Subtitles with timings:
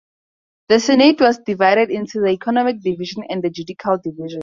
[0.69, 4.39] The Senate was divided into the economic division and the judicial division.